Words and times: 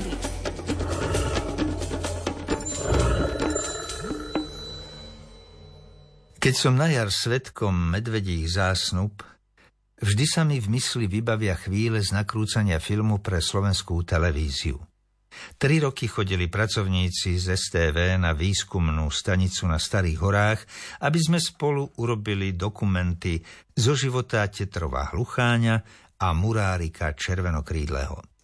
prírody. 0.00 0.12
Keď 6.38 6.54
som 6.54 6.78
na 6.78 6.86
jar 6.88 7.10
svetkom 7.10 7.74
medvedích 7.74 8.46
zásnub, 8.46 9.20
vždy 9.98 10.24
sa 10.24 10.46
mi 10.46 10.62
v 10.62 10.78
mysli 10.78 11.10
vybavia 11.10 11.58
chvíle 11.58 11.98
z 11.98 12.14
nakrúcania 12.14 12.78
filmu 12.78 13.18
pre 13.18 13.42
slovenskú 13.42 14.06
televíziu. 14.06 14.78
Tri 15.60 15.78
roky 15.78 16.10
chodili 16.10 16.50
pracovníci 16.50 17.38
z 17.38 17.54
STV 17.54 18.18
na 18.18 18.34
výskumnú 18.34 19.06
stanicu 19.12 19.70
na 19.70 19.78
Starých 19.78 20.18
horách, 20.18 20.60
aby 21.04 21.18
sme 21.20 21.38
spolu 21.38 21.84
urobili 22.00 22.58
dokumenty 22.58 23.38
zo 23.76 23.94
života 23.94 24.48
Tetrova 24.50 25.14
hlucháňa 25.14 25.76
a 26.18 26.28
murárika 26.34 27.14
Červenokrídleho. 27.14 28.37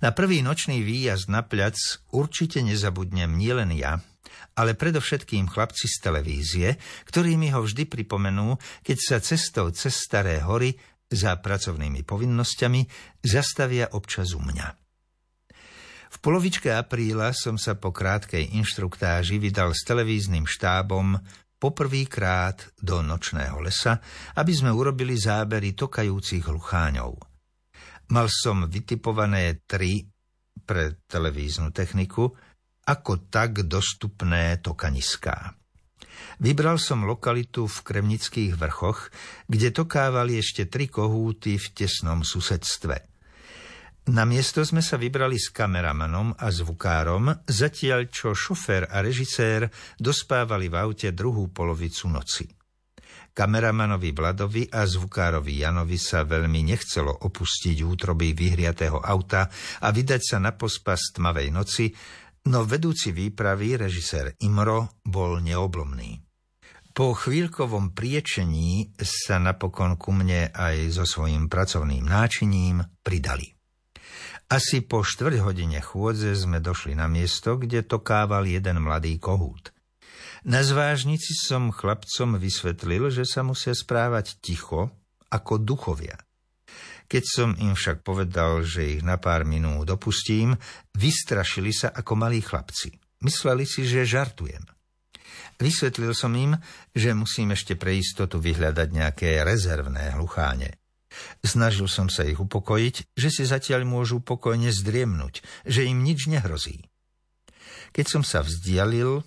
Na 0.00 0.12
prvý 0.12 0.40
nočný 0.44 0.82
výjazd 0.82 1.32
na 1.32 1.46
pľac 1.46 1.76
určite 2.12 2.60
nezabudnem 2.60 3.32
nielen 3.34 3.72
ja, 3.74 4.00
ale 4.56 4.72
predovšetkým 4.72 5.52
chlapci 5.52 5.86
z 5.86 5.96
televízie, 6.00 6.68
ktorí 7.08 7.36
mi 7.36 7.52
ho 7.52 7.60
vždy 7.60 7.84
pripomenú, 7.84 8.56
keď 8.82 8.98
sa 8.98 9.16
cestou 9.20 9.68
cez 9.72 9.92
Staré 9.96 10.40
hory 10.40 10.74
za 11.06 11.38
pracovnými 11.38 12.02
povinnosťami 12.02 12.80
zastavia 13.22 13.92
občas 13.94 14.34
u 14.34 14.42
mňa. 14.42 14.68
V 16.06 16.16
polovičke 16.24 16.72
apríla 16.72 17.36
som 17.36 17.60
sa 17.60 17.76
po 17.76 17.92
krátkej 17.92 18.56
inštruktáži 18.56 19.36
vydal 19.36 19.76
s 19.76 19.84
televíznym 19.84 20.48
štábom 20.48 21.20
poprvýkrát 21.60 22.72
do 22.80 23.04
nočného 23.04 23.60
lesa, 23.60 24.00
aby 24.40 24.52
sme 24.56 24.72
urobili 24.72 25.16
zábery 25.16 25.76
tokajúcich 25.76 26.48
hlucháňov. 26.48 27.35
Mal 28.06 28.30
som 28.30 28.70
vytipované 28.70 29.66
tri 29.66 30.06
pre 30.62 31.02
televíznu 31.10 31.74
techniku, 31.74 32.30
ako 32.86 33.26
tak 33.26 33.66
dostupné 33.66 34.62
tokaniská. 34.62 35.58
Vybral 36.38 36.78
som 36.78 37.02
lokalitu 37.02 37.66
v 37.66 37.78
Kremnických 37.82 38.54
vrchoch, 38.54 39.10
kde 39.50 39.74
tokávali 39.74 40.38
ešte 40.38 40.70
tri 40.70 40.86
kohúty 40.86 41.58
v 41.58 41.66
tesnom 41.74 42.22
susedstve. 42.22 43.16
Na 44.06 44.22
miesto 44.22 44.62
sme 44.62 44.86
sa 44.86 44.94
vybrali 44.94 45.34
s 45.34 45.50
kameramanom 45.50 46.38
a 46.38 46.46
zvukárom, 46.54 47.42
zatiaľ 47.42 48.06
čo 48.06 48.38
šofér 48.38 48.86
a 48.86 49.02
režisér 49.02 49.66
dospávali 49.98 50.70
v 50.70 50.78
aute 50.78 51.10
druhú 51.10 51.50
polovicu 51.50 52.06
noci. 52.06 52.46
Kameramanovi 53.36 54.16
Vladovi 54.16 54.64
a 54.72 54.88
zvukárovi 54.88 55.60
Janovi 55.60 56.00
sa 56.00 56.24
veľmi 56.24 56.64
nechcelo 56.64 57.12
opustiť 57.12 57.76
útroby 57.84 58.32
vyhriatého 58.32 58.96
auta 58.96 59.52
a 59.84 59.88
vydať 59.92 60.22
sa 60.24 60.36
na 60.40 60.56
pospas 60.56 61.12
tmavej 61.12 61.48
noci, 61.52 61.92
no 62.48 62.64
vedúci 62.64 63.12
výpravy, 63.12 63.76
režisér 63.76 64.40
Imro, 64.40 65.02
bol 65.04 65.44
neoblomný. 65.44 66.24
Po 66.96 67.12
chvíľkovom 67.12 67.92
priečení 67.92 68.96
sa 68.96 69.36
napokon 69.36 70.00
ku 70.00 70.16
mne 70.16 70.48
aj 70.48 70.96
so 70.96 71.04
svojím 71.04 71.52
pracovným 71.52 72.08
náčiním 72.08 72.80
pridali. 73.04 73.52
Asi 74.48 74.80
po 74.80 75.04
štvrť 75.04 75.44
hodine 75.44 75.84
chôdze 75.84 76.32
sme 76.32 76.56
došli 76.64 76.96
na 76.96 77.04
miesto, 77.04 77.60
kde 77.60 77.84
tokával 77.84 78.48
jeden 78.48 78.80
mladý 78.80 79.20
kohút. 79.20 79.75
Na 80.46 80.62
zvážnici 80.62 81.34
som 81.34 81.74
chlapcom 81.74 82.38
vysvetlil, 82.38 83.10
že 83.10 83.26
sa 83.26 83.42
musia 83.42 83.74
správať 83.74 84.38
ticho 84.38 84.90
ako 85.30 85.58
duchovia. 85.58 86.16
Keď 87.06 87.24
som 87.24 87.50
im 87.58 87.78
však 87.78 88.02
povedal, 88.02 88.66
že 88.66 88.98
ich 88.98 89.02
na 89.06 89.18
pár 89.18 89.46
minút 89.46 89.86
dopustím, 89.86 90.58
vystrašili 90.98 91.70
sa 91.70 91.94
ako 91.94 92.18
malí 92.18 92.42
chlapci. 92.42 92.90
Mysleli 93.22 93.62
si, 93.62 93.86
že 93.86 94.02
žartujem. 94.02 94.66
Vysvetlil 95.56 96.12
som 96.12 96.34
im, 96.36 96.58
že 96.92 97.16
musím 97.16 97.54
ešte 97.54 97.78
pre 97.78 97.96
istotu 97.96 98.42
vyhľadať 98.42 98.88
nejaké 98.92 99.40
rezervné 99.40 100.18
hlucháne. 100.18 100.76
Snažil 101.40 101.88
som 101.88 102.12
sa 102.12 102.28
ich 102.28 102.36
upokojiť, 102.36 103.16
že 103.16 103.28
si 103.32 103.42
zatiaľ 103.48 103.88
môžu 103.88 104.20
pokojne 104.20 104.68
zdriemnúť, 104.68 105.40
že 105.64 105.88
im 105.88 106.04
nič 106.04 106.28
nehrozí. 106.28 106.84
Keď 107.96 108.06
som 108.10 108.22
sa 108.26 108.44
vzdialil, 108.44 109.24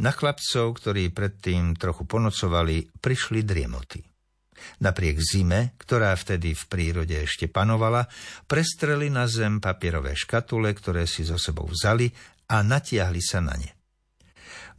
na 0.00 0.10
chlapcov, 0.10 0.74
ktorí 0.80 1.14
predtým 1.14 1.78
trochu 1.78 2.08
ponocovali, 2.08 2.90
prišli 2.98 3.46
driemoty. 3.46 4.02
Napriek 4.80 5.20
zime, 5.20 5.76
ktorá 5.76 6.16
vtedy 6.16 6.56
v 6.56 6.64
prírode 6.70 7.16
ešte 7.20 7.50
panovala, 7.50 8.08
prestreli 8.48 9.12
na 9.12 9.28
zem 9.28 9.60
papierové 9.60 10.16
škatule, 10.16 10.72
ktoré 10.72 11.04
si 11.04 11.26
zo 11.26 11.36
sebou 11.36 11.68
vzali 11.68 12.08
a 12.48 12.64
natiahli 12.64 13.22
sa 13.22 13.44
na 13.44 13.54
ne. 13.58 13.70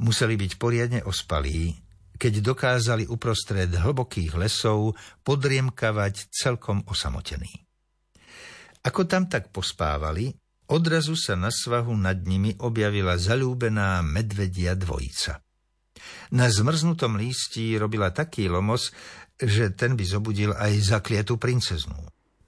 Museli 0.02 0.36
byť 0.36 0.52
poriadne 0.60 1.00
ospalí, 1.08 1.72
keď 2.16 2.34
dokázali 2.44 3.08
uprostred 3.12 3.72
hlbokých 3.72 4.36
lesov 4.40 4.96
podriemkavať 5.24 6.32
celkom 6.32 6.84
osamotení. 6.88 7.64
Ako 8.86 9.04
tam 9.10 9.28
tak 9.28 9.50
pospávali, 9.50 10.32
odrazu 10.72 11.14
sa 11.18 11.38
na 11.38 11.54
svahu 11.54 11.94
nad 11.94 12.24
nimi 12.26 12.56
objavila 12.62 13.18
zalúbená 13.20 14.02
medvedia 14.06 14.74
dvojica. 14.74 15.42
Na 16.34 16.50
zmrznutom 16.50 17.18
lístí 17.18 17.78
robila 17.78 18.10
taký 18.12 18.50
lomos, 18.50 18.90
že 19.38 19.74
ten 19.74 19.94
by 19.94 20.06
zobudil 20.06 20.52
aj 20.56 20.96
zakliatú 20.96 21.38
princeznú. 21.38 21.98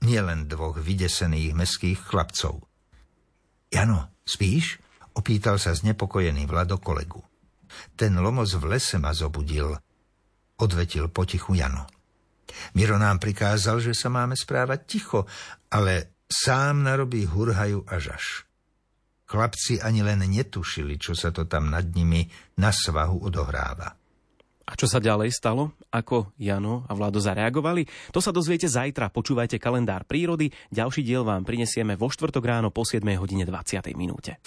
Nielen 0.06 0.46
dvoch 0.46 0.78
vydesených 0.78 1.58
meských 1.58 2.00
chlapcov. 2.06 2.62
Jano, 3.74 4.14
spíš? 4.24 4.80
Opýtal 5.18 5.58
sa 5.58 5.74
znepokojený 5.74 6.46
Vlado 6.46 6.78
kolegu. 6.78 7.20
Ten 7.98 8.16
lomos 8.22 8.54
v 8.54 8.78
lese 8.78 9.02
ma 9.02 9.12
zobudil, 9.12 9.74
odvetil 10.62 11.10
potichu 11.10 11.58
Jano. 11.58 11.90
Miro 12.78 12.96
nám 12.96 13.20
prikázal, 13.20 13.82
že 13.84 13.94
sa 13.98 14.08
máme 14.08 14.38
správať 14.38 14.80
ticho, 14.88 15.26
ale 15.74 16.17
sám 16.28 16.84
narobí 16.84 17.24
hurhaju 17.26 17.88
a 17.88 17.98
žaš. 18.00 18.48
Chlapci 19.28 19.84
ani 19.84 20.04
len 20.08 20.24
netušili, 20.24 20.96
čo 20.96 21.12
sa 21.12 21.36
to 21.36 21.44
tam 21.44 21.68
nad 21.68 21.84
nimi 21.92 22.24
na 22.56 22.72
svahu 22.72 23.28
odohráva. 23.28 23.92
A 24.68 24.76
čo 24.76 24.84
sa 24.84 25.00
ďalej 25.00 25.32
stalo? 25.32 25.72
Ako 25.88 26.36
Jano 26.36 26.84
a 26.88 26.92
Vlado 26.92 27.24
zareagovali? 27.24 28.12
To 28.12 28.20
sa 28.20 28.36
dozviete 28.36 28.68
zajtra. 28.68 29.08
Počúvajte 29.08 29.64
kalendár 29.64 30.04
prírody. 30.04 30.52
Ďalší 30.68 31.08
diel 31.08 31.24
vám 31.24 31.48
prinesieme 31.48 31.96
vo 31.96 32.12
štvrtok 32.12 32.44
ráno 32.44 32.68
po 32.68 32.84
7 32.84 33.04
hodine 33.16 33.48
20. 33.48 33.96
minúte. 33.96 34.44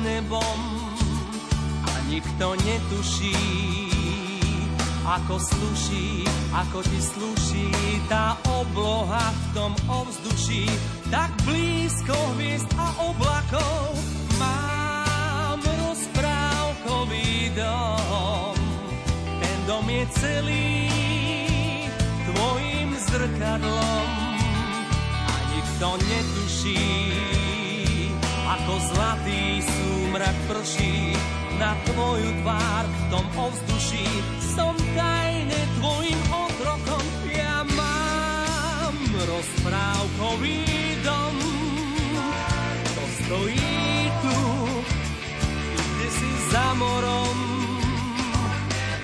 Nebom 0.00 0.60
a 1.84 1.92
nikto 2.08 2.56
netuší, 2.64 3.36
ako 5.04 5.40
sluší, 5.40 6.28
ako 6.52 6.84
ti 6.84 7.00
sluší 7.00 7.68
tá 8.08 8.36
obloha 8.60 9.32
v 9.32 9.44
tom 9.56 9.72
ovzduší, 9.88 10.68
tak 11.08 11.32
blízko 11.44 12.14
hviezd 12.36 12.68
a 12.76 12.88
oblakov 13.10 13.96
mám 14.36 15.60
rozprávkový 15.64 17.56
dom. 17.56 18.56
Ten 19.40 19.58
dom 19.66 19.84
je 19.88 20.04
celý 20.14 20.72
tvojim 22.30 22.90
zrkadlom 23.08 24.08
a 25.26 25.34
nikto 25.54 25.86
netuší, 25.96 26.86
ako 28.46 28.72
zlatý 28.94 29.64
súmrak 30.10 30.34
prší 30.50 31.14
na 31.62 31.78
tvoju 31.86 32.34
tvár 32.42 32.82
v 32.82 33.02
tom 33.14 33.26
ovzduší. 33.46 34.10
Som 34.58 34.74
tajne 34.98 35.62
tvojim 35.78 36.18
otrokom, 36.34 37.04
ja 37.30 37.62
mám 37.78 38.94
rozprávkový 39.06 40.66
dom. 41.06 41.34
To 42.90 43.04
stojí 43.22 44.10
tu, 44.18 44.38
kde 45.78 46.08
si 46.10 46.30
za 46.50 46.74
morom 46.74 47.38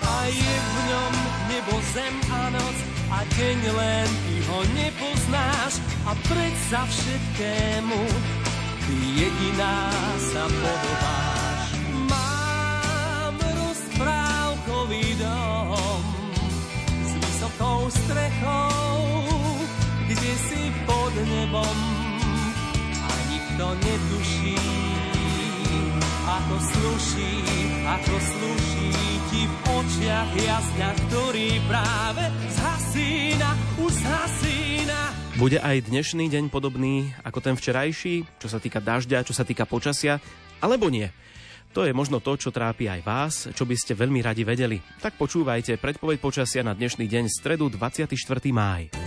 a 0.02 0.14
je 0.26 0.54
v 0.58 0.74
ňom 0.90 1.14
nebo 1.54 1.74
zem 1.94 2.14
a 2.34 2.50
noc 2.50 2.78
a 3.14 3.18
deň 3.30 3.58
len 3.78 4.08
ty 4.26 4.36
ho 4.42 4.58
nepoznáš 4.74 5.78
a 6.02 6.18
predsa 6.26 6.82
všetkému 6.82 8.02
ty 8.86 8.98
jediná 9.18 9.90
sa 10.30 10.46
podobáš. 10.46 11.62
Mám 12.06 13.34
rozprávkový 13.42 15.06
dom 15.18 16.02
s 17.02 17.12
vysokou 17.18 17.90
strechou, 17.90 19.02
kde 20.06 20.32
si 20.46 20.62
pod 20.86 21.12
nebom 21.18 21.78
a 23.02 23.10
nikto 23.26 23.64
netuší, 23.74 24.58
ako 26.26 26.56
sluší, 26.58 27.34
ako 27.86 28.14
sluší 28.18 28.90
ti 29.34 29.42
v 29.50 29.54
očiach 29.82 30.30
jasňa, 30.38 30.90
ktorý 31.06 31.58
práve 31.66 32.24
zhasína, 32.54 33.50
už 33.82 33.92
zhasína. 33.98 35.15
Bude 35.36 35.60
aj 35.60 35.92
dnešný 35.92 36.32
deň 36.32 36.48
podobný 36.48 37.12
ako 37.20 37.44
ten 37.44 37.60
včerajší, 37.60 38.24
čo 38.40 38.48
sa 38.48 38.56
týka 38.56 38.80
dažďa, 38.80 39.20
čo 39.20 39.36
sa 39.36 39.44
týka 39.44 39.68
počasia, 39.68 40.16
alebo 40.64 40.88
nie? 40.88 41.12
To 41.76 41.84
je 41.84 41.92
možno 41.92 42.24
to, 42.24 42.40
čo 42.40 42.48
trápi 42.48 42.88
aj 42.88 43.00
vás, 43.04 43.34
čo 43.52 43.68
by 43.68 43.76
ste 43.76 43.92
veľmi 43.92 44.24
radi 44.24 44.48
vedeli. 44.48 44.80
Tak 44.96 45.20
počúvajte 45.20 45.76
predpoveď 45.76 46.24
počasia 46.24 46.64
na 46.64 46.72
dnešný 46.72 47.04
deň 47.04 47.28
stredu 47.28 47.68
24. 47.68 48.16
máj. 48.48 49.05